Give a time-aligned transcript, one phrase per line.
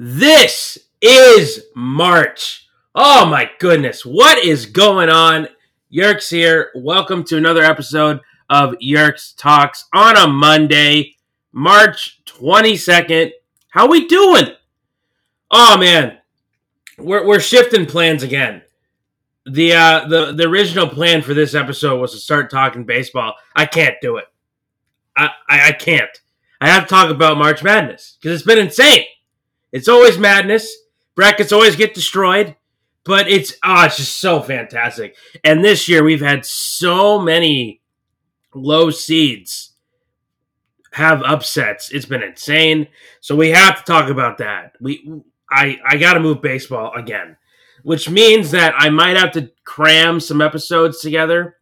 [0.00, 2.68] This is March.
[2.94, 4.06] Oh my goodness.
[4.06, 5.48] What is going on?
[5.92, 6.70] Yerks here.
[6.76, 11.16] Welcome to another episode of Yerks Talks on a Monday,
[11.50, 13.32] March 22nd.
[13.70, 14.52] How we doing?
[15.50, 16.18] Oh man.
[16.96, 18.62] We're, we're shifting plans again.
[19.46, 23.34] The uh the, the original plan for this episode was to start talking baseball.
[23.56, 24.26] I can't do it.
[25.16, 26.22] I, I, I can't.
[26.60, 29.04] I have to talk about March Madness because it's been insane.
[29.72, 30.74] It's always madness.
[31.14, 32.56] Brackets always get destroyed,
[33.04, 35.16] but it's oh, it's just so fantastic.
[35.44, 37.82] And this year we've had so many
[38.54, 39.72] low seeds
[40.92, 41.90] have upsets.
[41.90, 42.88] It's been insane.
[43.20, 44.72] So we have to talk about that.
[44.80, 47.36] We I I got to move baseball again,
[47.82, 51.56] which means that I might have to cram some episodes together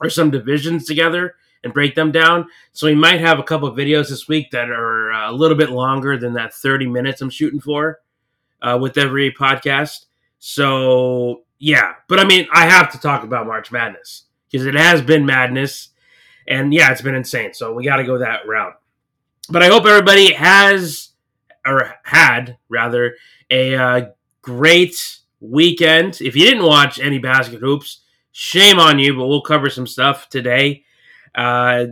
[0.00, 2.46] or some divisions together and break them down.
[2.72, 5.56] So we might have a couple of videos this week that are uh, a little
[5.56, 8.00] bit longer than that 30 minutes I'm shooting for
[8.62, 10.04] uh, with every podcast.
[10.38, 15.00] So yeah, but I mean, I have to talk about March Madness because it has
[15.00, 15.88] been madness,
[16.46, 17.54] and yeah, it's been insane.
[17.54, 18.74] So we got to go that route.
[19.48, 21.10] But I hope everybody has
[21.66, 23.16] or had rather
[23.50, 24.06] a uh,
[24.42, 26.20] great weekend.
[26.20, 28.00] If you didn't watch any basket hoops,
[28.32, 29.16] shame on you.
[29.16, 30.83] But we'll cover some stuff today
[31.34, 31.86] uh,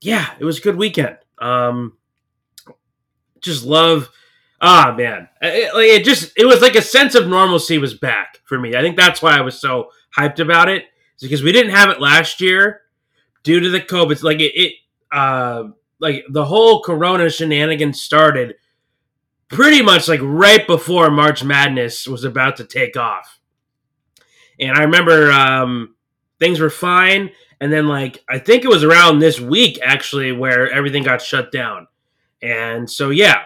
[0.00, 1.18] yeah, it was a good weekend.
[1.38, 1.96] Um,
[3.40, 4.10] just love.
[4.60, 8.58] Ah, man, it, it just it was like a sense of normalcy was back for
[8.58, 8.76] me.
[8.76, 10.82] I think that's why I was so hyped about it.
[10.82, 10.84] it,
[11.16, 12.82] is because we didn't have it last year
[13.42, 14.22] due to the COVID.
[14.22, 14.72] Like it, it
[15.10, 15.64] uh,
[16.00, 18.54] like the whole Corona shenanigans started
[19.48, 23.38] pretty much like right before March Madness was about to take off.
[24.58, 25.94] And I remember um,
[26.38, 27.30] things were fine.
[27.62, 31.52] And then, like, I think it was around this week actually where everything got shut
[31.52, 31.86] down.
[32.42, 33.42] And so, yeah,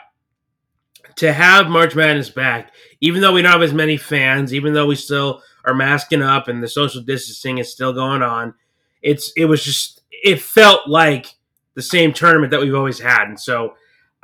[1.16, 2.72] to have March Madness back,
[3.02, 6.48] even though we don't have as many fans, even though we still are masking up
[6.48, 8.54] and the social distancing is still going on,
[9.02, 11.26] it's it was just it felt like
[11.74, 13.24] the same tournament that we've always had.
[13.24, 13.74] And so,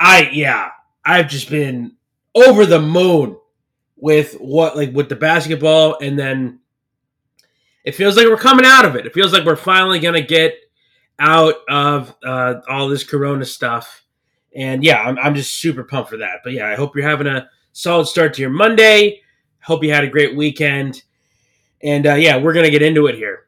[0.01, 0.71] I yeah,
[1.05, 1.97] I've just been
[2.35, 3.37] over the moon
[3.99, 6.61] with what like with the basketball and then
[7.85, 9.07] it feels like we're coming out of it.
[9.07, 10.55] It feels like we're finally going to get
[11.19, 14.05] out of uh, all this Corona stuff.
[14.55, 16.41] And yeah, I'm, I'm just super pumped for that.
[16.45, 19.21] But yeah, I hope you're having a solid start to your Monday.
[19.63, 21.03] Hope you had a great weekend.
[21.83, 23.47] And uh, yeah, we're going to get into it here.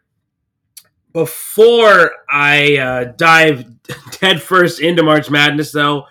[1.13, 3.67] Before I uh, dive
[4.21, 6.07] head first into March Madness, though,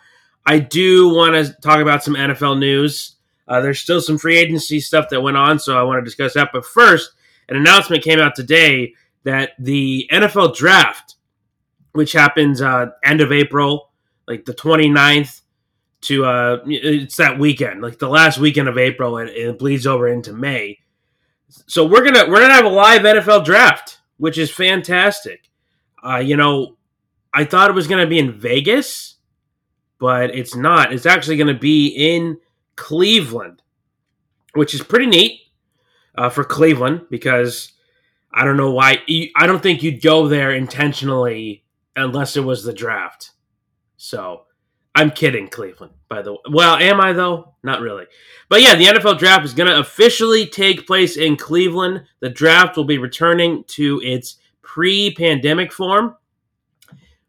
[0.46, 3.16] I do want to talk about some NFL news.
[3.48, 6.34] Uh, there's still some free agency stuff that went on, so I want to discuss
[6.36, 6.50] that.
[6.54, 7.12] But first,
[7.50, 8.94] an announcement came out today
[9.24, 11.16] that the NFL draft,
[11.94, 13.90] which happens uh, end of April,
[14.28, 15.42] like the 29th
[16.02, 20.08] to uh, it's that weekend, like the last weekend of April, and it bleeds over
[20.08, 20.80] into May.
[21.68, 25.50] So we're gonna we're gonna have a live NFL draft, which is fantastic.
[26.06, 26.76] Uh, you know,
[27.34, 29.16] I thought it was gonna be in Vegas,
[29.98, 30.92] but it's not.
[30.92, 32.40] It's actually gonna be in
[32.76, 33.62] Cleveland,
[34.54, 35.43] which is pretty neat
[36.16, 37.72] uh, for Cleveland because
[38.34, 39.00] I don't know why.
[39.36, 41.64] I don't think you'd go there intentionally
[41.96, 43.32] unless it was the draft.
[43.98, 44.44] So
[44.96, 46.40] I'm kidding, Cleveland, by the way.
[46.52, 47.56] Well, am I though?
[47.64, 48.06] Not really.
[48.50, 52.04] But yeah, the NFL draft is going to officially take place in Cleveland.
[52.20, 56.16] The draft will be returning to its pre pandemic form.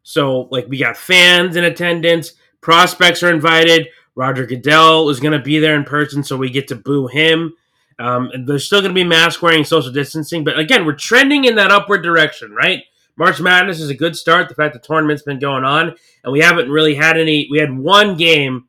[0.03, 3.89] So, like, we got fans in attendance, prospects are invited.
[4.15, 7.55] Roger Goodell is going to be there in person, so we get to boo him.
[7.99, 11.55] Um, there's still going to be mask wearing, social distancing, but again, we're trending in
[11.57, 12.83] that upward direction, right?
[13.17, 14.49] March Madness is a good start.
[14.49, 15.95] The fact the tournament's been going on,
[16.25, 17.47] and we haven't really had any.
[17.51, 18.69] We had one game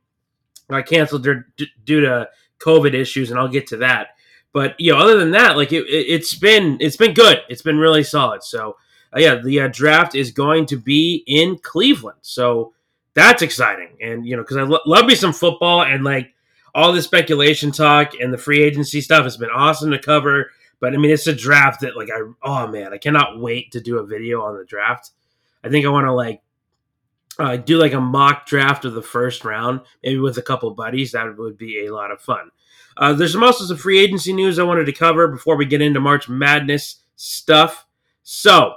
[0.70, 1.28] I canceled
[1.84, 4.10] due to COVID issues, and I'll get to that.
[4.54, 7.42] But you know, other than that, like it, has been it's been good.
[7.50, 8.44] It's been really solid.
[8.44, 8.78] So
[9.16, 12.20] uh, yeah, the uh, draft is going to be in Cleveland.
[12.22, 12.74] So
[13.16, 16.34] that's exciting, and you know, because I lo- love me some football, and like
[16.76, 20.52] all the speculation talk and the free agency stuff has been awesome to cover.
[20.82, 23.82] But I mean, it's a draft that like I oh man, I cannot wait to
[23.82, 25.12] do a video on the draft.
[25.64, 26.42] I think I want to like
[27.40, 31.14] uh, do like a mock draft of the first round, maybe with a couple buddies.
[31.14, 32.52] That would be a lot of fun.
[32.98, 36.00] Uh, there's also some free agency news I wanted to cover before we get into
[36.00, 37.86] March Madness stuff.
[38.24, 38.76] So,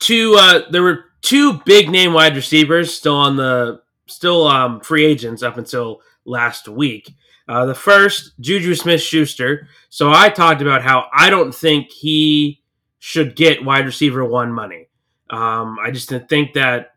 [0.00, 5.04] two uh, there were two big name wide receivers still on the still um, free
[5.04, 7.14] agents up until last week.
[7.48, 9.68] Uh, the first, Juju Smith Schuster.
[9.88, 12.62] So I talked about how I don't think he
[12.98, 14.88] should get wide receiver one money.
[15.30, 16.94] Um, I just didn't think that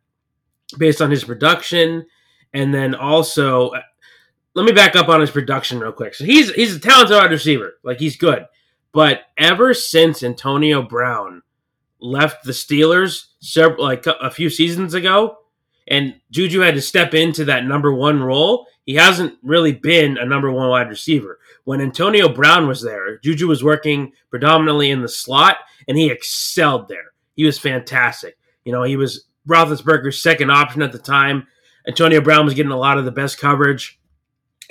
[0.78, 2.06] based on his production.
[2.54, 3.72] And then also,
[4.56, 6.16] let me back up on his production real quick.
[6.16, 8.46] So he's he's a talented wide receiver, like he's good,
[8.92, 11.44] but ever since Antonio Brown
[12.02, 15.38] left the Steelers several like a few seasons ago,
[15.90, 20.26] and Juju had to step into that number one role, he hasn't really been a
[20.26, 21.40] number one wide receiver.
[21.64, 25.58] When Antonio Brown was there, Juju was working predominantly in the slot,
[25.88, 27.14] and he excelled there.
[27.36, 28.38] He was fantastic.
[28.66, 31.48] You know, he was Roethlisberger's second option at the time.
[31.88, 34.00] Antonio Brown was getting a lot of the best coverage,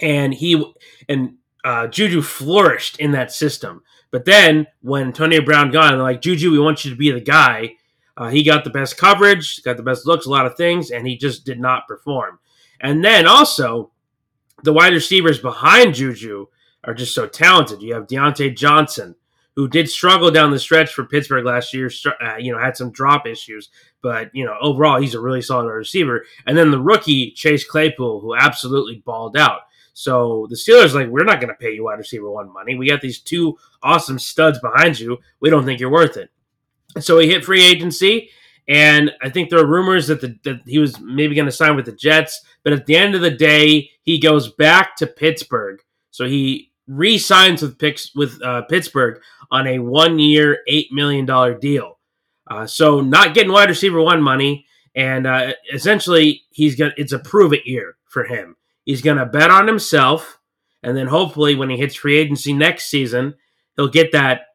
[0.00, 0.74] and he
[1.08, 1.34] and
[1.64, 3.82] uh, Juju flourished in that system.
[4.10, 7.20] But then when Antonio Brown gone, they're like Juju, we want you to be the
[7.20, 7.74] guy.
[8.18, 11.06] Uh, he got the best coverage, got the best looks, a lot of things, and
[11.06, 12.40] he just did not perform.
[12.80, 13.92] And then also,
[14.64, 16.46] the wide receivers behind Juju
[16.82, 17.80] are just so talented.
[17.80, 19.14] You have Diontae Johnson,
[19.54, 21.90] who did struggle down the stretch for Pittsburgh last year.
[22.20, 23.68] Uh, you know, had some drop issues,
[24.02, 26.24] but you know, overall, he's a really solid receiver.
[26.44, 29.60] And then the rookie Chase Claypool, who absolutely balled out.
[29.94, 32.74] So the Steelers like, we're not going to pay you wide receiver one money.
[32.74, 35.18] We got these two awesome studs behind you.
[35.38, 36.30] We don't think you're worth it.
[36.98, 38.30] So he hit free agency,
[38.66, 41.76] and I think there are rumors that the, that he was maybe going to sign
[41.76, 42.42] with the Jets.
[42.64, 45.80] But at the end of the day, he goes back to Pittsburgh.
[46.10, 47.78] So he re-signs with
[48.14, 49.20] with uh, Pittsburgh
[49.50, 51.98] on a one-year, eight million dollar deal.
[52.50, 57.18] Uh, so not getting wide receiver one money, and uh, essentially he's got it's a
[57.18, 58.56] prove it year for him.
[58.84, 60.40] He's going to bet on himself,
[60.82, 63.34] and then hopefully when he hits free agency next season,
[63.76, 64.46] he'll get that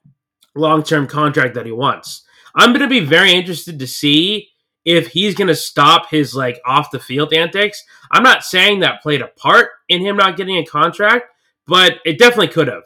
[0.56, 2.23] long-term contract that he wants.
[2.56, 4.50] I'm going to be very interested to see
[4.86, 7.84] if he's going to stop his like off the field antics.
[8.12, 11.26] I'm not saying that played a part in him not getting a contract,
[11.68, 12.84] but it definitely could have,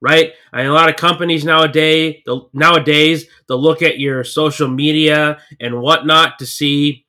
[0.00, 0.32] right?
[0.52, 5.40] I mean, a lot of companies nowadays, the, nowadays they'll look at your social media
[5.60, 7.06] and whatnot to see,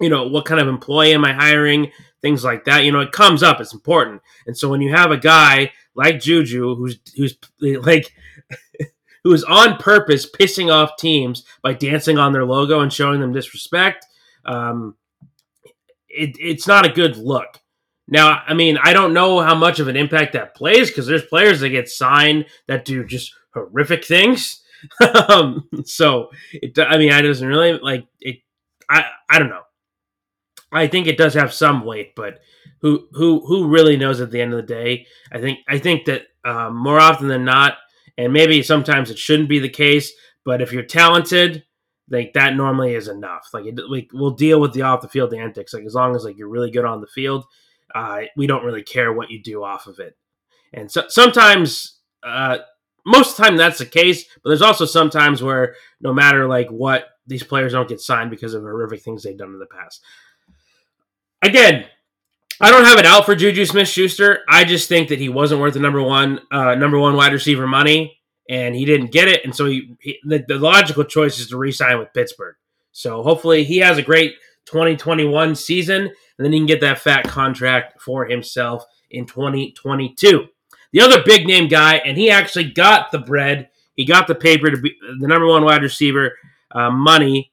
[0.00, 2.84] you know, what kind of employee am I hiring, things like that.
[2.84, 3.60] You know, it comes up.
[3.60, 8.12] It's important, and so when you have a guy like Juju who's who's like
[9.26, 13.32] who is on purpose pissing off teams by dancing on their logo and showing them
[13.32, 14.06] disrespect.
[14.44, 14.94] Um,
[16.08, 17.60] it, it's not a good look.
[18.06, 21.24] Now, I mean, I don't know how much of an impact that plays because there's
[21.24, 24.62] players that get signed that do just horrific things.
[25.28, 28.36] um, so, it, I mean, I doesn't really like it.
[28.88, 29.62] I, I don't know.
[30.70, 32.38] I think it does have some weight, but
[32.80, 35.08] who, who, who really knows at the end of the day?
[35.32, 37.78] I think, I think that um, more often than not,
[38.18, 40.12] and maybe sometimes it shouldn't be the case,
[40.44, 41.64] but if you're talented,
[42.08, 43.48] like that normally is enough.
[43.52, 45.74] Like, it, like we'll deal with the off the field antics.
[45.74, 47.44] Like as long as like you're really good on the field,
[47.94, 50.16] uh, we don't really care what you do off of it.
[50.72, 52.58] And so sometimes, uh,
[53.04, 56.68] most of the time that's the case, but there's also sometimes where no matter like
[56.68, 60.02] what, these players don't get signed because of horrific things they've done in the past.
[61.42, 61.86] Again,
[62.60, 64.40] I don't have it out for Juju Smith Schuster.
[64.48, 67.66] I just think that he wasn't worth the number one uh, number one wide receiver
[67.66, 68.18] money,
[68.48, 69.44] and he didn't get it.
[69.44, 72.56] And so he, he the, the, logical choice is to re-sign with Pittsburgh.
[72.92, 74.36] So hopefully he has a great
[74.66, 80.46] 2021 season, and then he can get that fat contract for himself in 2022.
[80.92, 83.68] The other big name guy, and he actually got the bread.
[83.96, 86.32] He got the paper to be the number one wide receiver
[86.70, 87.52] uh, money,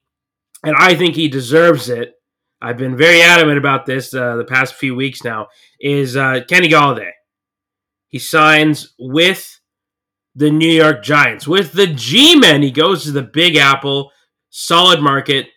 [0.63, 2.15] and I think he deserves it.
[2.63, 5.49] I've been very adamant about this uh, the past few weeks now,
[5.81, 7.11] is uh, Kenny Golladay.
[8.07, 9.59] He signs with
[10.33, 11.45] the New York Giants.
[11.45, 14.11] With the G Men, he goes to the Big Apple,
[14.49, 15.47] solid market,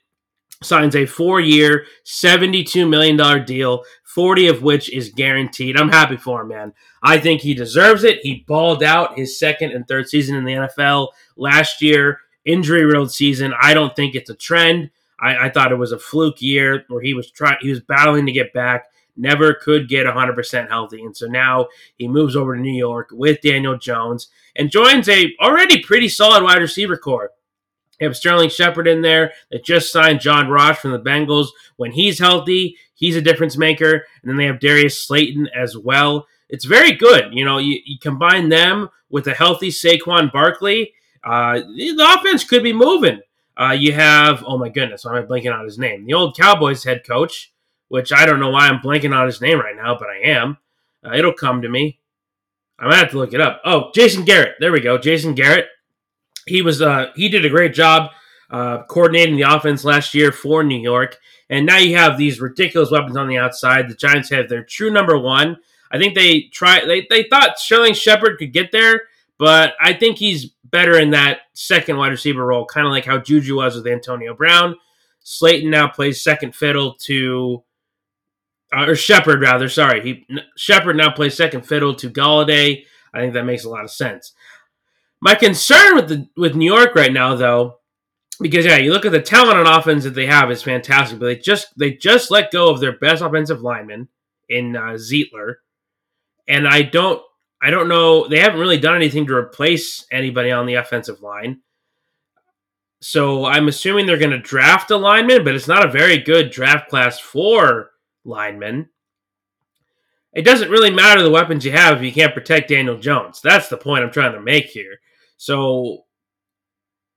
[0.64, 5.78] signs a four year, $72 million deal, 40 of which is guaranteed.
[5.78, 6.72] I'm happy for him, man.
[7.04, 8.18] I think he deserves it.
[8.22, 13.12] He balled out his second and third season in the NFL last year, injury riddled
[13.12, 13.54] season.
[13.60, 14.90] I don't think it's a trend.
[15.20, 18.26] I, I thought it was a fluke year where he was trying, he was battling
[18.26, 22.60] to get back, never could get 100% healthy, and so now he moves over to
[22.60, 27.30] New York with Daniel Jones and joins a already pretty solid wide receiver core.
[28.00, 31.48] You have Sterling Shepard in there that just signed John Ross from the Bengals.
[31.76, 34.04] When he's healthy, he's a difference maker.
[34.20, 36.26] And then they have Darius Slayton as well.
[36.50, 37.32] It's very good.
[37.32, 40.92] You know, you, you combine them with a healthy Saquon Barkley,
[41.24, 43.20] uh, the offense could be moving.
[43.58, 46.04] Uh, you have, oh my goodness, why am I blanking on his name?
[46.04, 47.52] The old Cowboys head coach,
[47.88, 50.58] which I don't know why I'm blanking on his name right now, but I am.
[51.04, 51.98] Uh, it'll come to me.
[52.78, 53.62] I might have to look it up.
[53.64, 54.56] Oh, Jason Garrett.
[54.60, 54.98] There we go.
[54.98, 55.66] Jason Garrett.
[56.46, 58.10] He was uh, he did a great job
[58.50, 61.18] uh, coordinating the offense last year for New York.
[61.48, 63.88] And now you have these ridiculous weapons on the outside.
[63.88, 65.56] The Giants have their true number one.
[65.90, 69.02] I think they try they, they thought Sterling Shepard could get there,
[69.38, 73.16] but I think he's better in that second wide receiver role, kind of like how
[73.16, 74.76] Juju was with Antonio Brown.
[75.20, 77.64] Slayton now plays second fiddle to
[78.76, 79.70] uh, or Shepard rather.
[79.70, 82.84] Sorry, he Shepard now plays second fiddle to Golladay.
[83.14, 84.34] I think that makes a lot of sense.
[85.22, 87.78] My concern with the with New York right now, though,
[88.38, 91.24] because yeah, you look at the talent on offense that they have is fantastic, but
[91.24, 94.08] they just they just let go of their best offensive lineman
[94.50, 95.54] in uh, Zeitler,
[96.46, 97.22] and I don't
[97.62, 101.60] I don't know they haven't really done anything to replace anybody on the offensive line.
[103.00, 106.50] So I'm assuming they're going to draft a lineman, but it's not a very good
[106.50, 107.90] draft class for
[108.24, 108.88] linemen.
[110.32, 113.40] It doesn't really matter the weapons you have if you can't protect Daniel Jones.
[113.40, 114.98] That's the point I'm trying to make here.
[115.36, 116.04] So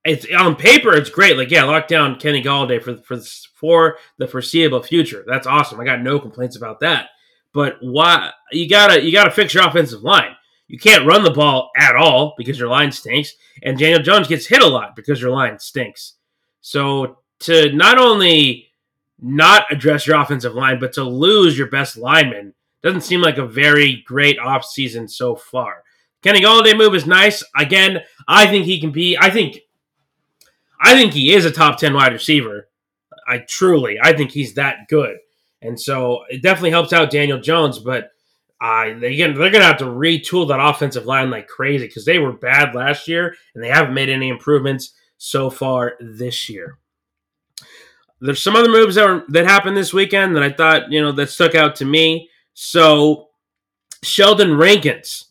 [0.04, 1.36] it's on paper it's great.
[1.36, 3.18] Like yeah, lock down Kenny Golladay for for
[3.54, 5.24] for the foreseeable future.
[5.26, 5.80] That's awesome.
[5.80, 7.10] I got no complaints about that.
[7.52, 10.36] But why you gotta you gotta fix your offensive line.
[10.68, 14.46] You can't run the ball at all because your line stinks, and Daniel Jones gets
[14.46, 16.14] hit a lot because your line stinks.
[16.60, 18.68] So to not only
[19.20, 23.46] not address your offensive line, but to lose your best lineman doesn't seem like a
[23.46, 25.82] very great offseason so far.
[26.22, 27.42] Kenny Golladay move is nice.
[27.56, 29.16] Again, I think he can be.
[29.18, 29.58] I think,
[30.80, 32.68] I think he is a top ten wide receiver.
[33.26, 35.18] I truly, I think he's that good,
[35.62, 37.78] and so it definitely helps out Daniel Jones.
[37.78, 38.10] But
[38.60, 42.18] uh, again, they're going to have to retool that offensive line like crazy because they
[42.18, 46.78] were bad last year and they haven't made any improvements so far this year.
[48.20, 51.12] There's some other moves that were, that happened this weekend that I thought you know
[51.12, 52.28] that stuck out to me.
[52.52, 53.28] So
[54.02, 55.30] Sheldon Rankins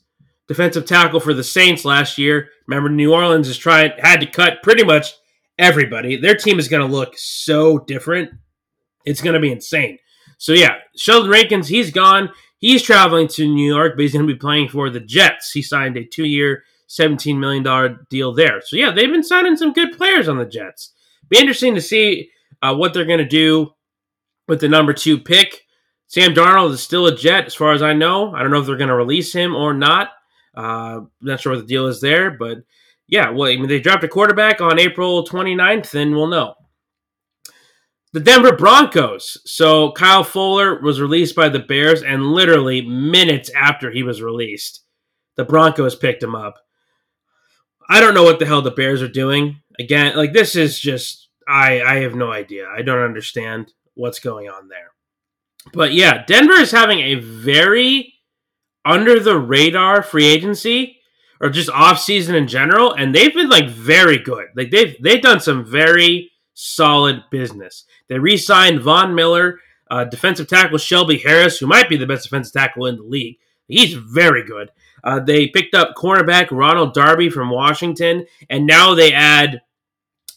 [0.49, 2.49] defensive tackle for the Saints last year.
[2.67, 5.13] Remember, New Orleans is trying had to cut pretty much
[5.57, 6.17] everybody.
[6.17, 8.31] Their team is going to look so different.
[9.05, 9.99] It's going to be insane.
[10.39, 12.31] So yeah, Sheldon Rankins, he's gone.
[12.57, 15.51] He's traveling to New York, but he's going to be playing for the Jets.
[15.51, 18.61] He signed a two-year, $17 million deal there.
[18.61, 20.93] So yeah, they've been signing some good players on the Jets.
[21.29, 22.31] Be interesting to see
[22.61, 23.73] uh, what they're going to do
[24.47, 25.61] with the number two pick.
[26.07, 28.33] Sam Darnold is still a Jet, as far as I know.
[28.33, 30.09] I don't know if they're going to release him or not.
[30.55, 32.57] Uh, not sure what the deal is there, but
[33.07, 36.55] yeah, well, I mean, they dropped a quarterback on April 29th, and we'll know.
[38.11, 39.37] The Denver Broncos.
[39.45, 44.83] So Kyle Fuller was released by the Bears, and literally minutes after he was released,
[45.37, 46.57] the Broncos picked him up.
[47.87, 49.61] I don't know what the hell the Bears are doing.
[49.79, 52.67] Again, like this is just I I have no idea.
[52.67, 54.91] I don't understand what's going on there.
[55.73, 58.15] But yeah, Denver is having a very
[58.85, 60.97] under the radar free agency
[61.41, 64.47] or just off season in general, and they've been like very good.
[64.55, 67.85] Like they've they've done some very solid business.
[68.09, 72.53] They re-signed Von Miller, uh, defensive tackle Shelby Harris, who might be the best defensive
[72.53, 73.37] tackle in the league.
[73.67, 74.71] He's very good.
[75.03, 79.61] Uh, they picked up cornerback Ronald Darby from Washington, and now they add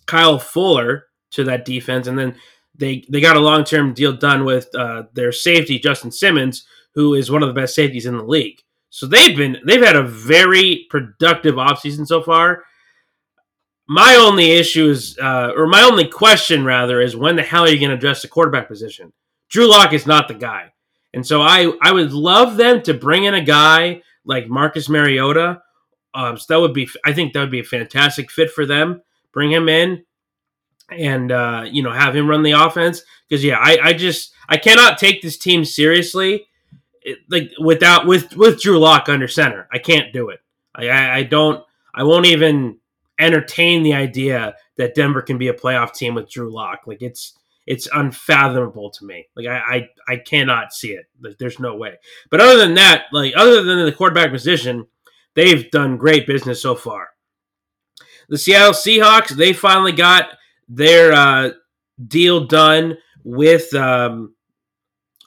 [0.07, 2.37] Kyle Fuller to that defense, and then
[2.75, 7.15] they they got a long term deal done with uh, their safety Justin Simmons, who
[7.15, 8.61] is one of the best safeties in the league.
[8.91, 12.65] So they've been they've had a very productive offseason so far.
[13.93, 17.69] My only issue is, uh, or my only question rather, is when the hell are
[17.69, 19.13] you going to address the quarterback position?
[19.51, 20.73] Drew Lock is not the guy,
[21.13, 25.61] and so I I would love them to bring in a guy like Marcus Mariota.
[26.15, 29.03] Um, so that would be I think that would be a fantastic fit for them.
[29.31, 30.07] Bring him in
[30.91, 34.57] and uh, you know have him run the offense because yeah I, I just I
[34.57, 36.47] cannot take this team seriously
[37.03, 39.69] it, like without with with Drew Lock under center.
[39.71, 40.41] I can't do it.
[40.75, 41.63] I, I, I don't.
[41.95, 42.79] I won't even
[43.19, 46.81] entertain the idea that Denver can be a playoff team with Drew Lock.
[46.87, 49.29] Like it's it's unfathomable to me.
[49.37, 51.07] Like I, I I cannot see it.
[51.21, 51.99] Like there's no way.
[52.31, 54.87] But other than that, like other than the quarterback position,
[55.35, 57.09] they've done great business so far.
[58.29, 60.31] The Seattle Seahawks, they finally got
[60.69, 61.51] their uh,
[62.07, 64.35] deal done with um,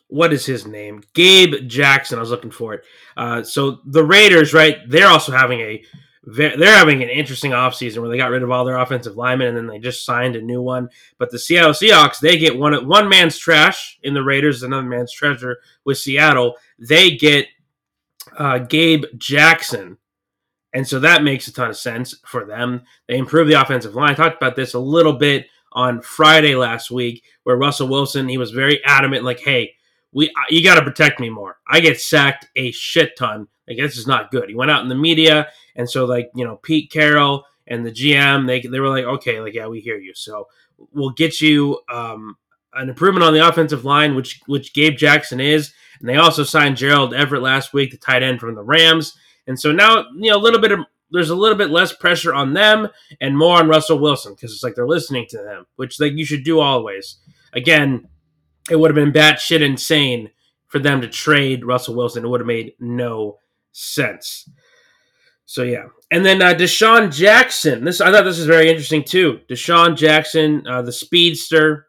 [0.07, 1.03] what is his name?
[1.13, 2.17] Gabe Jackson.
[2.17, 2.83] I was looking for it.
[3.15, 4.77] Uh, so the Raiders, right?
[4.87, 5.83] They're also having a
[6.25, 9.58] they're having an interesting offseason where they got rid of all their offensive linemen and
[9.58, 10.89] then they just signed a new one.
[11.20, 15.12] But the Seattle Seahawks, they get one one man's trash in the Raiders, another man's
[15.12, 16.55] treasure with Seattle.
[16.79, 17.48] They get
[18.38, 19.98] uh, Gabe Jackson.
[20.74, 22.82] And so that makes a ton of sense for them.
[23.08, 24.10] They improve the offensive line.
[24.10, 28.38] I talked about this a little bit on Friday last week, where Russell Wilson, he
[28.38, 29.75] was very adamant, like, hey,
[30.12, 31.58] we you got to protect me more.
[31.67, 33.48] I get sacked a shit ton.
[33.67, 34.50] Like this is not good.
[34.50, 37.91] He went out in the media, and so like you know Pete Carroll and the
[37.91, 40.13] GM, they they were like, okay, like yeah, we hear you.
[40.13, 40.48] So
[40.91, 42.38] we'll get you um,
[42.74, 46.77] an improvement on the offensive line, which which Gabe Jackson is, and they also signed
[46.77, 49.17] Gerald Everett last week, the tight end from the Rams,
[49.48, 50.79] and so now you know a little bit of
[51.12, 52.89] there's a little bit less pressure on them
[53.22, 56.25] and more on Russell Wilson because it's like they're listening to them, which like you
[56.25, 57.17] should do always.
[57.53, 58.07] Again,
[58.69, 60.31] it would have been batshit insane
[60.67, 62.25] for them to trade Russell Wilson.
[62.25, 63.38] It would have made no
[63.75, 64.50] sense.
[65.46, 67.84] So yeah, and then uh, DeSean Jackson.
[67.84, 69.41] This I thought this was very interesting too.
[69.50, 71.88] DeSean Jackson, uh, the speedster.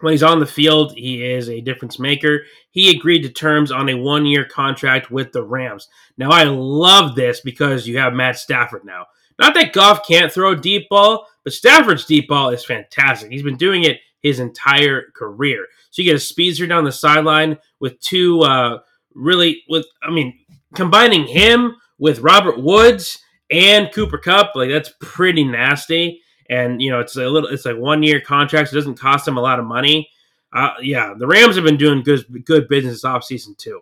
[0.00, 2.44] When he's on the field, he is a difference maker.
[2.70, 5.88] He agreed to terms on a one-year contract with the Rams.
[6.16, 9.04] Now I love this because you have Matt Stafford now.
[9.38, 13.30] Not that Goff can't throw a deep ball, but Stafford's deep ball is fantastic.
[13.30, 15.66] He's been doing it his entire career.
[15.90, 18.78] So you get a speedster down the sideline with two uh,
[19.14, 20.38] really with I mean
[20.74, 23.18] combining him with Robert Woods
[23.50, 26.22] and Cooper Kupp, like that's pretty nasty.
[26.48, 28.72] And you know, it's a little, it's like one year contracts.
[28.72, 30.08] It doesn't cost them a lot of money.
[30.52, 33.80] Uh, yeah, the Rams have been doing good, good business off season too.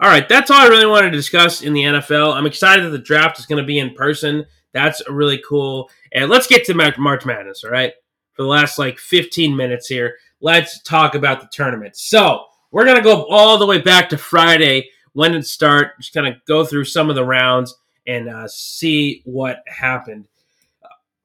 [0.00, 2.34] All right, that's all I really wanted to discuss in the NFL.
[2.34, 4.46] I'm excited that the draft is going to be in person.
[4.72, 5.90] That's really cool.
[6.12, 7.64] And let's get to March Madness.
[7.64, 7.92] All right,
[8.32, 11.96] for the last like 15 minutes here, let's talk about the tournament.
[11.96, 16.26] So we're gonna go all the way back to Friday when it start, just kind
[16.26, 17.76] of go through some of the rounds
[18.06, 20.26] and uh, see what happened.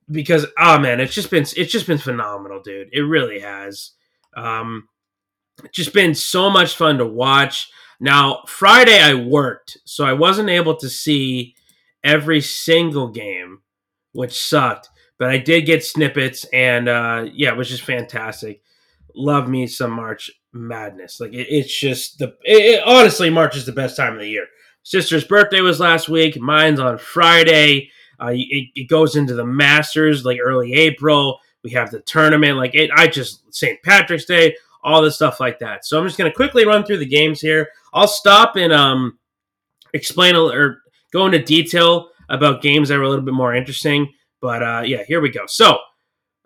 [0.10, 2.89] Because oh man, it's just been it's just been phenomenal, dude.
[2.91, 3.91] It really has.
[4.36, 4.88] Um,
[5.72, 7.70] just been so much fun to watch.
[8.00, 11.56] Now Friday I worked, so I wasn't able to see
[12.03, 13.62] every single game,
[14.13, 14.89] which sucked.
[15.20, 18.62] But I did get snippets, and uh, yeah, it was just fantastic.
[19.17, 21.19] Love me some March madness.
[21.19, 24.29] Like it, it's just the it, it, honestly, March is the best time of the
[24.29, 24.45] year.
[24.83, 26.39] Sister's birthday was last week.
[26.39, 27.89] Mine's on Friday.
[28.19, 31.39] Uh, it, it goes into the Masters like early April.
[31.63, 32.57] We have the tournament.
[32.57, 33.81] Like it, I just St.
[33.83, 35.86] Patrick's Day, all this stuff like that.
[35.86, 37.69] So I'm just gonna quickly run through the games here.
[37.93, 39.17] I'll stop and um
[39.93, 40.81] explain a, or
[41.12, 44.13] go into detail about games that were a little bit more interesting.
[44.41, 45.45] But uh, yeah, here we go.
[45.47, 45.79] So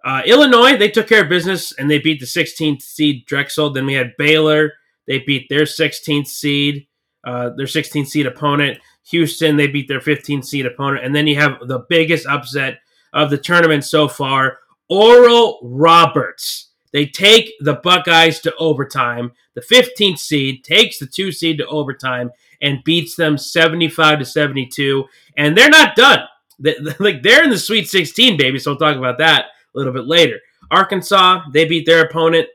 [0.03, 3.72] uh, Illinois, they took care of business and they beat the 16th seed Drexel.
[3.72, 4.74] Then we had Baylor,
[5.08, 6.88] they beat their 16th seed,
[7.25, 8.79] uh, their 16th seed opponent.
[9.10, 11.05] Houston, they beat their 15th seed opponent.
[11.05, 12.79] And then you have the biggest upset
[13.14, 14.59] of the tournament so far
[14.90, 16.70] Oral Roberts.
[16.92, 19.31] They take the Buckeyes to overtime.
[19.53, 25.05] The 15th seed takes the 2 seed to overtime and beats them 75 to 72.
[25.37, 26.25] And they're not done.
[26.59, 28.59] They, like they're in the Sweet 16, baby.
[28.59, 30.40] So we'll talk about that a little bit later.
[30.70, 32.48] Arkansas, they beat their opponent,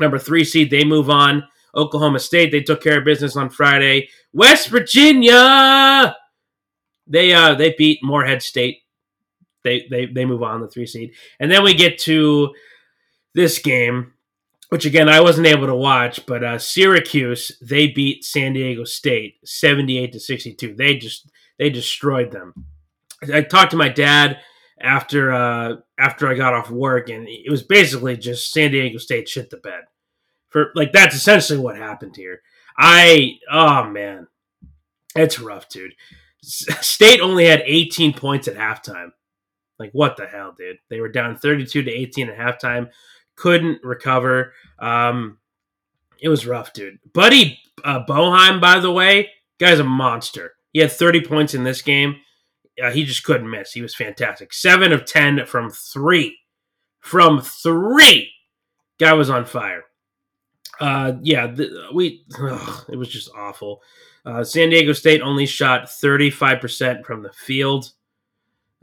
[0.00, 0.70] number three seed.
[0.70, 1.44] They move on.
[1.76, 4.08] Oklahoma State, they took care of business on Friday.
[4.32, 6.14] West Virginia,
[7.06, 8.78] they uh they beat Morehead State.
[9.62, 12.54] They they they move on the three seed, and then we get to
[13.34, 14.12] this game,
[14.68, 19.36] which again I wasn't able to watch, but uh, Syracuse they beat San Diego State
[19.44, 20.74] seventy eight to sixty two.
[20.74, 22.54] They just they destroyed them.
[23.32, 24.38] I talked to my dad
[24.80, 29.28] after uh, after I got off work, and it was basically just San Diego State
[29.28, 29.84] shit the bed.
[30.48, 32.42] For like that's essentially what happened here.
[32.76, 34.28] I oh man,
[35.14, 35.94] it's rough, dude.
[36.42, 39.10] State only had 18 points at halftime.
[39.78, 40.78] Like what the hell, dude?
[40.90, 42.90] They were down 32 to 18 at halftime.
[43.36, 44.52] Couldn't recover.
[44.78, 45.38] Um,
[46.20, 46.98] it was rough, dude.
[47.12, 50.52] Buddy uh, Boeheim, by the way, guy's a monster.
[50.72, 52.16] He had 30 points in this game
[52.82, 53.72] uh, he just couldn't miss.
[53.72, 54.52] He was fantastic.
[54.52, 56.38] Seven of ten from three.
[57.00, 58.32] From three,
[58.98, 59.82] guy was on fire.
[60.80, 61.54] Uh, yeah,
[61.92, 62.24] we.
[62.40, 63.82] Ugh, it was just awful.
[64.24, 67.92] Uh, San Diego State only shot thirty five percent from the field.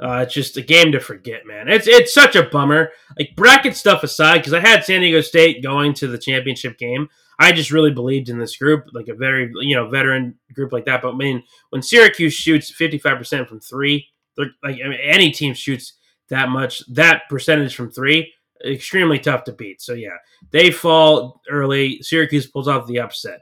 [0.01, 1.67] Uh, it's just a game to forget, man.
[1.67, 2.89] It's it's such a bummer.
[3.19, 7.07] Like bracket stuff aside, because I had San Diego State going to the championship game.
[7.37, 10.85] I just really believed in this group, like a very you know veteran group like
[10.85, 11.01] that.
[11.03, 15.31] But I mean, when Syracuse shoots fifty five percent from three, like I mean, any
[15.31, 15.93] team shoots
[16.29, 18.33] that much that percentage from three,
[18.65, 19.81] extremely tough to beat.
[19.81, 20.17] So yeah,
[20.51, 22.01] they fall early.
[22.01, 23.41] Syracuse pulls off the upset.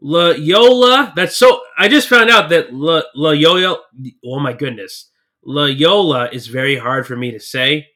[0.00, 1.60] Loyola, that's so.
[1.76, 3.80] I just found out that Loyola.
[4.24, 5.10] Oh my goodness,
[5.44, 7.88] Loyola is very hard for me to say.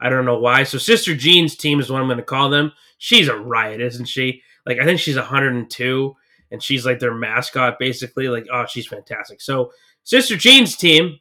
[0.00, 0.64] I don't know why.
[0.64, 2.72] So Sister Jean's team is what I'm going to call them.
[2.98, 4.42] She's a riot, isn't she?
[4.66, 6.16] Like I think she's 102,
[6.50, 8.28] and she's like their mascot, basically.
[8.28, 9.40] Like oh, she's fantastic.
[9.40, 11.18] So Sister Jean's team,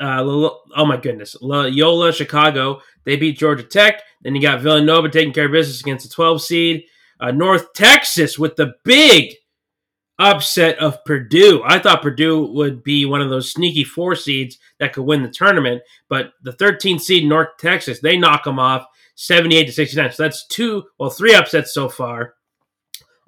[0.00, 4.02] uh, oh my goodness, Loyola Chicago, they beat Georgia Tech.
[4.22, 6.84] Then you got Villanova taking care of business against the 12 seed.
[7.18, 9.34] Uh, North Texas with the big
[10.18, 11.62] upset of Purdue.
[11.64, 15.28] I thought Purdue would be one of those sneaky four seeds that could win the
[15.28, 20.12] tournament, but the 13 seed North Texas, they knock them off 78 to 69.
[20.12, 22.34] So that's two, well, three upsets so far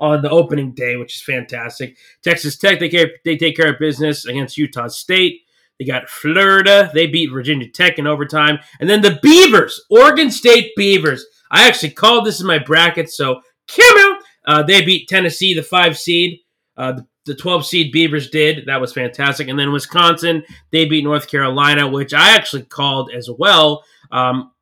[0.01, 1.97] on the opening day, which is fantastic.
[2.25, 5.43] Texas Tech, they, care, they take care of business against Utah State.
[5.79, 6.91] They got Florida.
[6.93, 8.59] They beat Virginia Tech in overtime.
[8.81, 11.25] And then the Beavers, Oregon State Beavers.
[11.51, 15.99] I actually called this in my bracket, so Kimmel, uh, they beat Tennessee, the five
[15.99, 16.41] seed.
[16.77, 18.67] Uh, the, the 12 seed Beavers did.
[18.67, 19.49] That was fantastic.
[19.49, 23.85] And then Wisconsin, they beat North Carolina, which I actually called as well.
[24.11, 24.53] Um,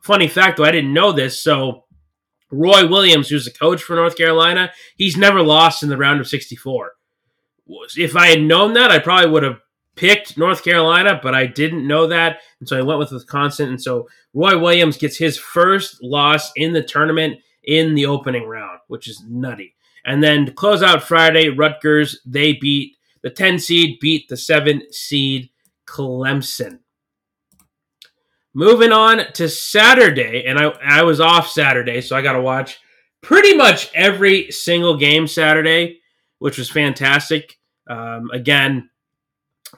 [0.00, 1.40] funny fact, though, I didn't know this.
[1.40, 1.84] So
[2.50, 6.28] Roy Williams, who's the coach for North Carolina, he's never lost in the round of
[6.28, 6.92] 64.
[7.96, 9.60] If I had known that, I probably would have
[9.96, 12.40] picked North Carolina, but I didn't know that.
[12.60, 13.70] And so I went with Wisconsin.
[13.70, 18.80] And so Roy Williams gets his first loss in the tournament in the opening round,
[18.88, 19.74] which is nutty.
[20.04, 24.82] And then to close out Friday, Rutgers, they beat the 10 seed, beat the 7
[24.90, 25.50] seed
[25.86, 26.80] Clemson.
[28.54, 32.78] Moving on to Saturday, and I, I was off Saturday, so I got to watch
[33.22, 36.00] pretty much every single game Saturday,
[36.38, 37.58] which was fantastic.
[37.88, 38.90] Um, again,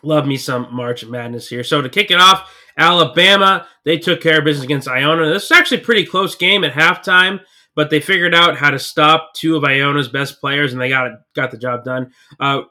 [0.02, 1.62] love me some March Madness here.
[1.62, 5.32] So to kick it off, Alabama, they took care of business against Iona.
[5.32, 7.40] This is actually a pretty close game at halftime,
[7.74, 11.12] but they figured out how to stop two of Iona's best players, and they got
[11.34, 12.12] got the job done.
[12.38, 12.62] Uh,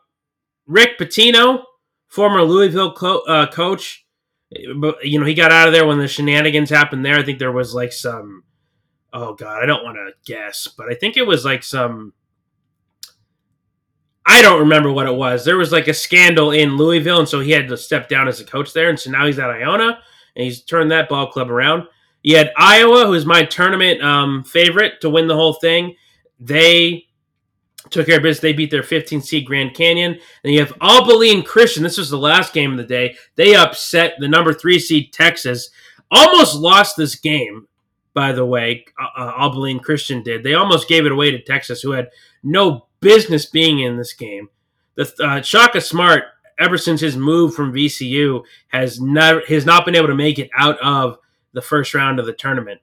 [0.65, 1.63] Rick Pitino,
[2.07, 4.05] former Louisville co- uh, coach,
[4.77, 7.15] but you know he got out of there when the shenanigans happened there.
[7.15, 8.43] I think there was like some
[9.13, 12.13] oh god, I don't want to guess, but I think it was like some
[14.25, 15.43] I don't remember what it was.
[15.43, 18.39] There was like a scandal in Louisville, and so he had to step down as
[18.39, 19.99] a coach there, and so now he's at Iona,
[20.35, 21.83] and he's turned that ball club around.
[22.23, 25.95] You had Iowa, who's my tournament um, favorite to win the whole thing.
[26.39, 27.07] They
[27.89, 28.41] took care of business.
[28.41, 30.19] They beat their 15 seed Grand Canyon.
[30.43, 31.83] And you have Abilene Christian.
[31.83, 33.15] This was the last game of the day.
[33.35, 35.69] They upset the number three seed Texas.
[36.09, 37.67] Almost lost this game,
[38.13, 38.85] by the way.
[38.99, 40.43] Uh, uh, Abilene Christian did.
[40.43, 42.09] They almost gave it away to Texas, who had
[42.41, 44.49] no business being in this game.
[44.95, 46.23] The uh, Shaka Smart,
[46.59, 50.49] ever since his move from VCU, has never has not been able to make it
[50.57, 51.17] out of
[51.53, 52.81] the first round of the tournament,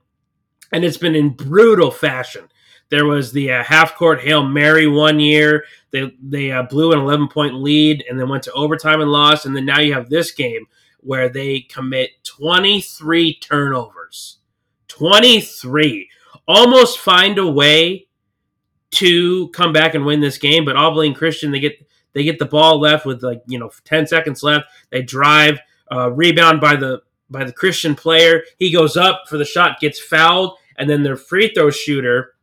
[0.72, 2.48] and it's been in brutal fashion.
[2.90, 5.64] There was the uh, half court hail mary one year.
[5.92, 9.46] They they uh, blew an eleven point lead and then went to overtime and lost.
[9.46, 10.66] And then now you have this game
[10.98, 14.38] where they commit twenty three turnovers,
[14.88, 16.10] twenty three,
[16.48, 18.08] almost find a way
[18.90, 20.64] to come back and win this game.
[20.64, 24.06] But Abilene Christian they get they get the ball left with like you know ten
[24.06, 24.66] seconds left.
[24.90, 25.60] They drive,
[25.92, 28.42] uh, rebound by the by the Christian player.
[28.58, 32.34] He goes up for the shot, gets fouled, and then their free throw shooter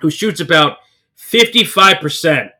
[0.00, 0.78] who shoots about
[1.18, 2.50] 55%.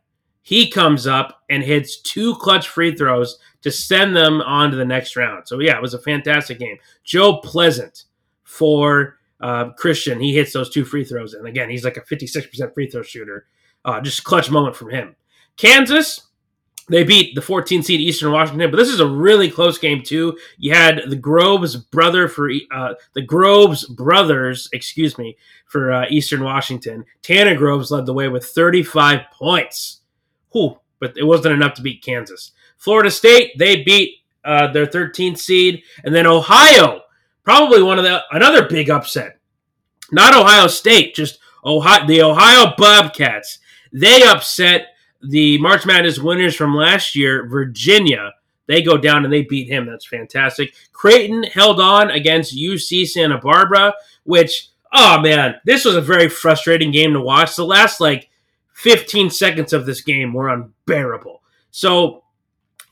[0.43, 4.85] He comes up and hits two clutch free throws to send them on to the
[4.85, 5.49] next round.
[5.49, 6.79] So, yeah, it was a fantastic game.
[7.03, 8.05] Joe Pleasant
[8.45, 11.35] for uh, Christian, he hits those two free throws.
[11.35, 13.47] And again, he's like a 56% free throw shooter.
[13.85, 15.17] Uh, just clutch moment from him.
[15.57, 16.26] Kansas,
[16.89, 20.39] they beat the 14 seed Eastern Washington, but this is a really close game too.
[20.57, 26.45] You had the Groves brother for uh, the Groves brothers, excuse me, for uh, Eastern
[26.45, 27.05] Washington.
[27.23, 30.01] Tanner Groves led the way with 35 points.
[30.53, 32.53] Whew, but it wasn't enough to beat Kansas.
[32.79, 37.03] Florida State they beat uh, their 13th seed, and then Ohio,
[37.43, 39.41] probably one of the another big upset.
[40.13, 43.59] Not Ohio State, just Ohio the Ohio Bobcats.
[43.93, 48.33] They upset the March Madness winners from last year, Virginia,
[48.67, 49.87] they go down and they beat him.
[49.87, 50.75] That's fantastic.
[50.93, 56.91] Creighton held on against UC Santa Barbara, which, oh man, this was a very frustrating
[56.91, 57.55] game to watch.
[57.55, 58.29] The last like
[58.75, 61.43] 15 seconds of this game were unbearable.
[61.71, 62.25] So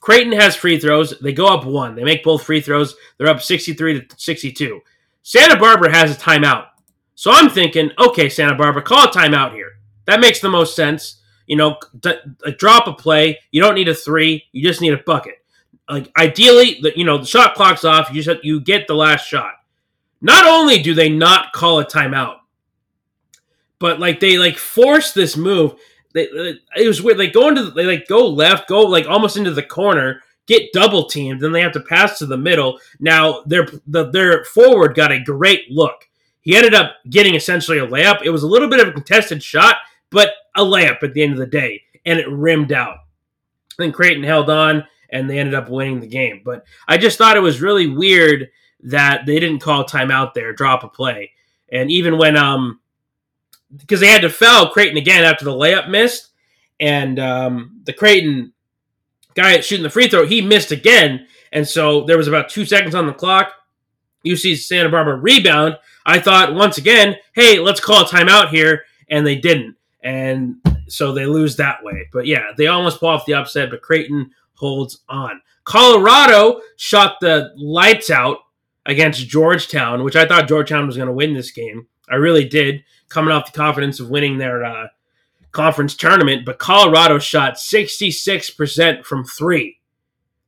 [0.01, 1.19] Creighton has free throws.
[1.21, 1.95] They go up one.
[1.95, 2.95] They make both free throws.
[3.19, 4.81] They're up 63 to 62.
[5.23, 6.67] Santa Barbara has a timeout.
[7.15, 9.79] So I'm thinking, okay, Santa Barbara, call a timeout here.
[10.07, 11.23] That makes the most sense.
[11.46, 12.14] You know, d-
[12.59, 13.40] drop a play.
[13.50, 14.44] You don't need a three.
[14.52, 15.44] You just need a bucket.
[15.88, 18.11] Like ideally, the you know the shot clock's off.
[18.12, 19.54] You just you get the last shot.
[20.20, 22.37] Not only do they not call a timeout,
[23.78, 25.74] but like they like force this move.
[26.14, 27.18] They, uh, it was weird.
[27.18, 31.07] Like go into they like go left, go like almost into the corner, get double
[31.07, 32.78] teamed, then they have to pass to the middle.
[33.00, 36.09] Now their the, their forward got a great look.
[36.40, 38.22] He ended up getting essentially a layup.
[38.22, 39.76] It was a little bit of a contested shot,
[40.14, 42.98] but a layup at the end of the day, and it rimmed out.
[43.77, 46.40] Then Creighton held on, and they ended up winning the game.
[46.44, 48.48] But I just thought it was really weird
[48.85, 51.33] that they didn't call timeout there, drop a play,
[51.70, 52.81] and even when um
[53.77, 56.29] because they had to foul Creighton again after the layup missed,
[56.79, 58.53] and um, the Creighton
[59.35, 62.94] guy shooting the free throw he missed again, and so there was about two seconds
[62.94, 63.53] on the clock.
[64.24, 65.77] UC Santa Barbara rebound.
[66.07, 71.12] I thought once again, hey, let's call a timeout here, and they didn't and so
[71.12, 72.09] they lose that way.
[72.12, 75.40] But yeah, they almost pull off the upset, but Creighton holds on.
[75.64, 78.38] Colorado shot the lights out
[78.87, 81.88] against Georgetown, which I thought Georgetown was going to win this game.
[82.09, 84.88] I really did, coming off the confidence of winning their uh,
[85.53, 89.79] conference tournament, but Colorado shot 66% from three.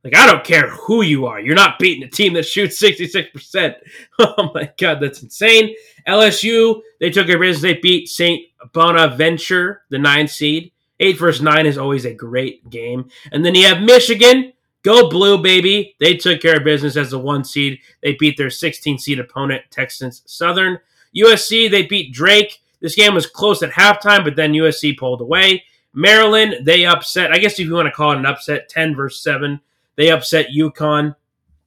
[0.07, 1.39] Like, I don't care who you are.
[1.39, 3.75] You're not beating a team that shoots 66%.
[4.19, 5.75] Oh my God, that's insane.
[6.07, 7.61] LSU, they took their business.
[7.61, 8.41] They beat St.
[8.73, 10.71] Bonaventure, the nine seed.
[10.99, 13.09] Eight versus nine is always a great game.
[13.31, 14.53] And then you have Michigan.
[14.81, 15.95] Go blue, baby.
[15.99, 17.79] They took care of business as the one seed.
[18.01, 20.79] They beat their 16 seed opponent, Texas Southern.
[21.15, 22.61] USC, they beat Drake.
[22.79, 25.63] This game was close at halftime, but then USC pulled away.
[25.93, 27.31] Maryland, they upset.
[27.31, 29.59] I guess if you want to call it an upset, 10 versus 7.
[29.97, 31.15] They upset UConn.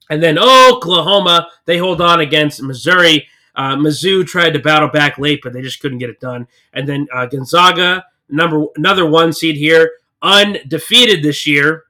[0.09, 3.29] And then Oklahoma, they hold on against Missouri.
[3.55, 6.49] Uh, Mizzou tried to battle back late, but they just couldn't get it done.
[6.73, 11.85] And then uh, Gonzaga, number another one seed here, undefeated this year.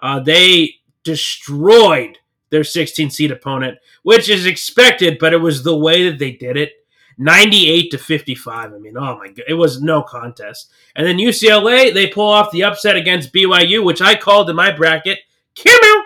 [0.00, 2.18] Uh, they destroyed
[2.50, 6.56] their 16 seed opponent, which is expected, but it was the way that they did
[6.56, 6.72] it.
[7.20, 8.72] 98 to 55.
[8.72, 10.70] I mean, oh my god, it was no contest.
[10.94, 14.70] And then UCLA, they pull off the upset against BYU, which I called in my
[14.70, 15.18] bracket.
[15.66, 16.04] Out.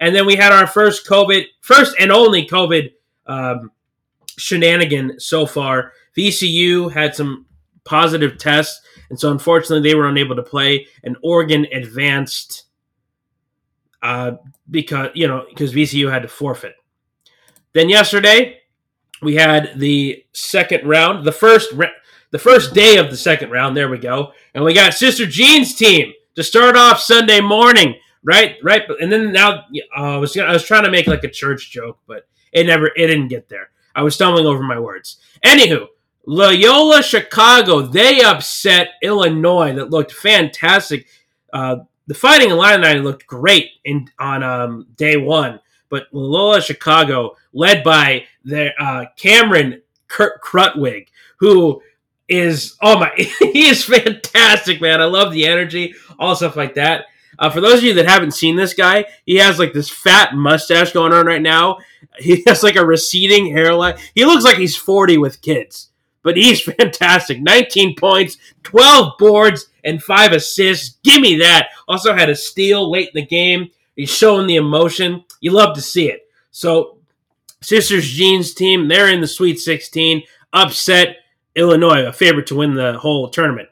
[0.00, 2.92] And then we had our first COVID, first and only COVID
[3.26, 3.70] um,
[4.36, 5.92] shenanigan so far.
[6.16, 7.46] VCU had some
[7.84, 10.86] positive tests, and so unfortunately they were unable to play.
[11.02, 12.64] And Oregon advanced
[14.02, 14.32] uh,
[14.70, 16.74] because you know because VCU had to forfeit.
[17.72, 18.58] Then yesterday
[19.22, 21.72] we had the second round, the first
[22.30, 23.76] the first day of the second round.
[23.76, 28.56] There we go, and we got Sister Jean's team to start off Sunday morning right,
[28.62, 28.82] right.
[29.00, 29.64] And then now
[29.96, 32.86] uh, I was I was trying to make like a church joke, but it never
[32.86, 33.70] it didn't get there.
[33.94, 35.18] I was stumbling over my words.
[35.44, 35.86] Anywho,
[36.26, 41.06] Loyola Chicago they upset Illinois that looked fantastic.
[41.52, 47.82] Uh, the Fighting Illini looked great in on um, day one, but Loyola Chicago, led
[47.82, 51.08] by their uh, Cameron Kurt Krutwig,
[51.38, 51.80] who
[52.28, 55.00] is oh my, he is fantastic, man.
[55.00, 57.06] I love the energy, all stuff like that.
[57.38, 60.34] Uh, for those of you that haven't seen this guy, he has like this fat
[60.34, 61.78] mustache going on right now.
[62.18, 63.96] He has like a receding hairline.
[64.14, 65.90] He looks like he's 40 with kids,
[66.22, 67.40] but he's fantastic.
[67.40, 70.96] 19 points, 12 boards, and five assists.
[71.02, 71.68] Give me that.
[71.86, 73.70] Also had a steal late in the game.
[73.96, 75.24] He's showing the emotion.
[75.40, 76.28] You love to see it.
[76.50, 76.98] So,
[77.60, 81.16] Sisters Jean's team, they're in the Sweet 16, upset
[81.56, 83.68] Illinois, a favorite to win the whole tournament.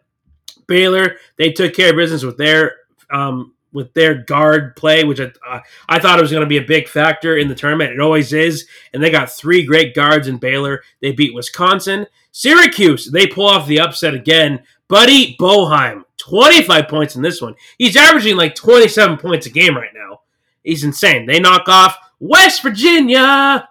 [0.66, 2.76] Baylor, they took care of business with their
[3.12, 6.58] um, with their guard play, which I, uh, I thought it was going to be
[6.58, 7.92] a big factor in the tournament.
[7.92, 8.66] It always is.
[8.92, 10.82] And they got three great guards in Baylor.
[11.00, 12.06] They beat Wisconsin.
[12.32, 14.62] Syracuse, they pull off the upset again.
[14.88, 17.54] Buddy Boeheim, 25 points in this one.
[17.78, 20.20] He's averaging like 27 points a game right now.
[20.62, 21.26] He's insane.
[21.26, 23.68] They knock off West Virginia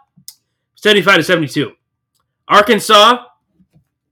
[0.76, 1.72] 75 to 72.
[2.48, 3.26] Arkansas,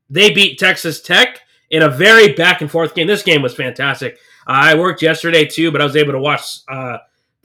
[0.10, 3.08] they beat Texas Tech in a very back and forth game.
[3.08, 4.18] This game was fantastic.
[4.49, 6.97] I worked yesterday too, but I was able to watch uh,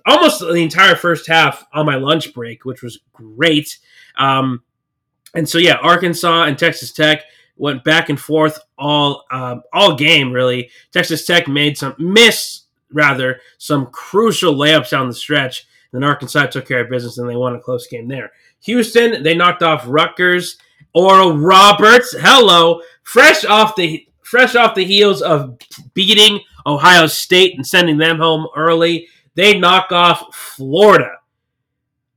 [0.07, 3.79] almost the entire first half on my lunch break, which was great.
[4.17, 4.63] Um,
[5.35, 7.25] and so yeah, Arkansas and Texas Tech
[7.59, 10.71] went back and forth all um, all game really.
[10.93, 15.67] Texas Tech made some miss rather some crucial layups down the stretch.
[15.93, 18.33] Then Arkansas took care of business and they won a close game there.
[18.61, 20.57] Houston they knocked off Rutgers.
[20.95, 25.59] Oral Roberts, hello, fresh off the fresh off the heels of
[25.93, 29.09] beating Ohio State and sending them home early.
[29.35, 31.19] They knock off Florida.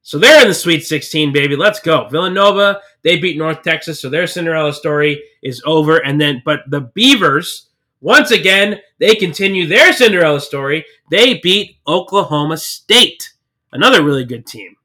[0.08, 1.58] So they're in the Sweet 16, baby.
[1.58, 2.08] Let's go.
[2.08, 5.98] Villanova, they beat North Texas, so their Cinderella story is over.
[5.98, 7.68] And then, but the Beavers,
[8.00, 10.86] once again, they continue their Cinderella story.
[11.12, 13.34] They beat Oklahoma State,
[13.74, 14.78] another really good team.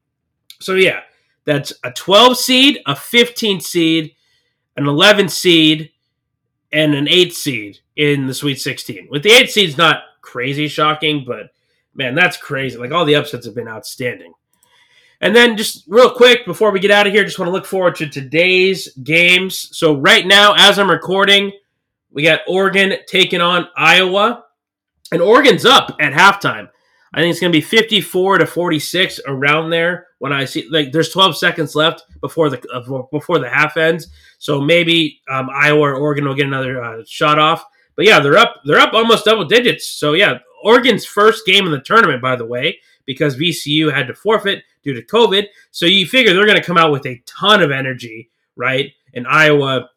[0.59, 1.01] So yeah,
[1.45, 4.15] that's a 12 seed, a 15 seed,
[4.75, 5.91] an 11 seed,
[6.73, 9.07] and an 8 seed in the Sweet 16.
[9.09, 11.51] With the eight seeds, not crazy shocking, but
[11.93, 12.77] man, that's crazy.
[12.77, 14.33] Like all the upsets have been outstanding.
[15.21, 17.65] And then just real quick before we get out of here, just want to look
[17.65, 19.69] forward to today's games.
[19.77, 21.53] So right now, as I'm recording,
[22.11, 24.43] we got Oregon taking on Iowa,
[25.11, 26.69] and Oregon's up at halftime.
[27.13, 30.91] I think it's going to be 54 to 46 around there when I see like
[30.91, 34.07] there's 12 seconds left before the before the half ends.
[34.43, 37.63] So maybe um, Iowa or Oregon will get another uh, shot off.
[37.95, 38.55] But yeah, they're up.
[38.65, 39.87] They're up almost double digits.
[39.87, 44.13] So yeah, Oregon's first game in the tournament, by the way, because VCU had to
[44.13, 45.45] forfeit due to COVID.
[45.71, 48.91] So you figure they're going to come out with a ton of energy, right?
[49.13, 49.89] And Iowa,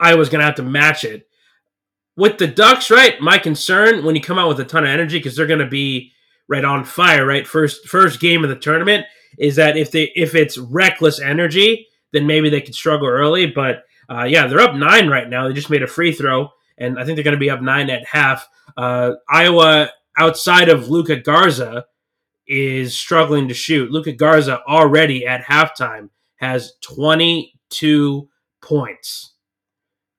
[0.00, 1.28] Iowa's going to have to match it
[2.16, 2.90] with the Ducks.
[2.90, 5.60] Right, my concern when you come out with a ton of energy because they're going
[5.60, 6.10] to be
[6.48, 7.24] right on fire.
[7.24, 9.06] Right, first first game of the tournament
[9.38, 13.46] is that if they if it's reckless energy, then maybe they could struggle early.
[13.46, 15.46] But uh, yeah, they're up nine right now.
[15.46, 17.90] They just made a free throw and I think they're going to be up nine
[17.90, 18.48] at half.
[18.76, 21.84] Uh, Iowa, outside of Luka Garza,
[22.48, 23.92] is struggling to shoot.
[23.92, 28.28] Luka Garza already at halftime has 22
[28.62, 29.34] points,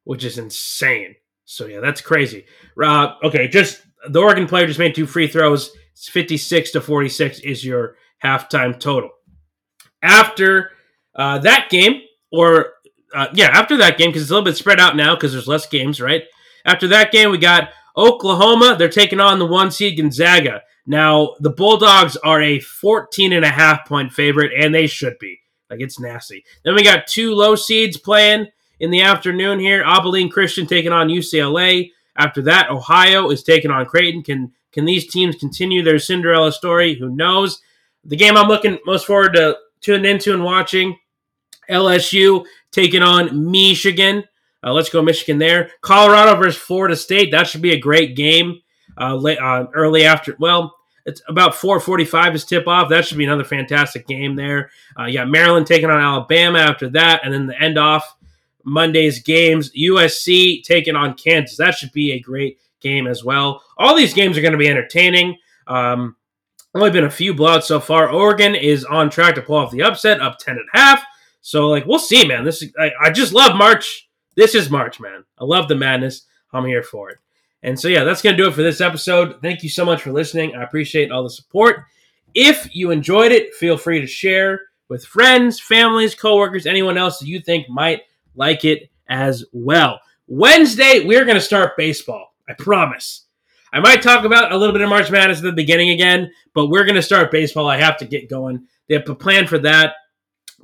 [0.04, 1.16] which is insane.
[1.46, 2.46] So yeah, that's crazy.
[2.82, 5.72] Uh, okay, just the Oregon player just made two free throws.
[5.94, 9.10] It's 56 to 46 is your halftime total.
[10.02, 10.72] After
[11.16, 12.74] uh, that game, or
[13.14, 15.48] uh, yeah, after that game, because it's a little bit spread out now because there's
[15.48, 16.24] less games, right?
[16.66, 18.76] After that game, we got Oklahoma.
[18.78, 20.62] They're taking on the one seed Gonzaga.
[20.86, 25.40] Now, the Bulldogs are a 14 and a half point favorite, and they should be.
[25.70, 26.44] Like, it's nasty.
[26.64, 28.48] Then we got two low seeds playing
[28.80, 29.84] in the afternoon here.
[29.86, 31.92] Abilene Christian taking on UCLA.
[32.18, 34.24] After that, Ohio is taking on Creighton.
[34.24, 36.96] Can can these teams continue their Cinderella story?
[36.96, 37.62] Who knows?
[38.04, 40.98] The game I'm looking most forward to tuning into and watching
[41.72, 44.24] LSU taking on Michigan.
[44.64, 45.72] Uh, let's go Michigan there.
[45.82, 47.32] Colorado versus Florida State.
[47.32, 48.62] That should be a great game.
[49.00, 52.90] Uh, late, uh, early after, well, it's about 4:45 is tip off.
[52.90, 54.70] That should be another fantastic game there.
[54.96, 58.16] Uh, Maryland taking on Alabama after that, and then the end off
[58.64, 59.72] Monday's games.
[59.72, 61.58] USC taking on Kansas.
[61.58, 63.64] That should be a great game as well.
[63.78, 65.38] All these games are going to be entertaining.
[65.68, 66.16] Um,
[66.74, 68.10] only been a few blowouts so far.
[68.10, 71.04] Oregon is on track to pull off the upset, up 10 and a half.
[71.42, 72.44] So like we'll see, man.
[72.44, 74.10] This is, I, I just love March.
[74.36, 75.24] This is March, man.
[75.38, 76.26] I love the madness.
[76.54, 77.18] I'm here for it.
[77.64, 79.42] And so yeah, that's gonna do it for this episode.
[79.42, 80.56] Thank you so much for listening.
[80.56, 81.84] I appreciate all the support.
[82.34, 87.28] If you enjoyed it, feel free to share with friends, families, coworkers, anyone else that
[87.28, 88.02] you think might
[88.36, 90.00] like it as well.
[90.28, 92.34] Wednesday, we're going to start baseball.
[92.48, 93.26] I promise.
[93.74, 96.68] I might talk about a little bit of March Madness at the beginning again, but
[96.68, 97.68] we're going to start baseball.
[97.68, 98.68] I have to get going.
[98.88, 99.96] They have a plan for that.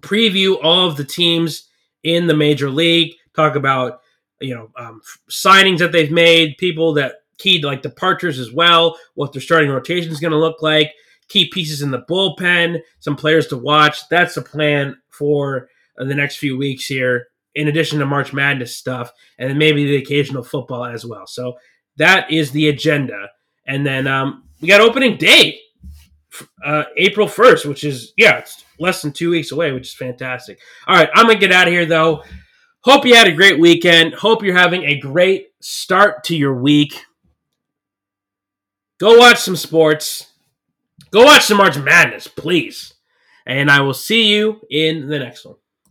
[0.02, 1.68] Preview all of the teams
[2.04, 3.16] in the major league.
[3.36, 4.02] Talk about
[4.40, 8.98] you know um, signings that they've made, people that key like departures as well.
[9.16, 10.92] What their starting rotation is going to look like.
[11.30, 12.82] Key pieces in the bullpen.
[13.00, 14.08] Some players to watch.
[14.10, 19.12] That's the plan for the next few weeks here in addition to March Madness stuff,
[19.40, 21.26] and then maybe the occasional football as well.
[21.26, 21.58] So
[21.98, 23.30] that is the agenda.
[23.66, 25.60] And then um, we got opening day,
[26.64, 30.60] uh, April 1st, which is, yeah, it's less than two weeks away, which is fantastic.
[30.88, 32.24] All right, I'm going to get out of here, though.
[32.82, 34.14] Hope you had a great weekend.
[34.14, 37.04] Hope you're having a great start to your week.
[39.00, 40.32] Go watch some sports.
[41.12, 42.94] Go watch some March Madness, please.
[43.46, 45.56] And I will see you in the next one.